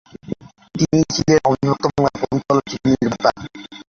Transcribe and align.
তিনিই 0.75 1.05
ছিলেন 1.13 1.39
অবিভক্ত 1.45 1.83
বাংলার 1.87 2.15
প্রথম 2.19 2.39
চলচ্চিত্র 2.47 2.85
নির্মাতা। 2.93 3.29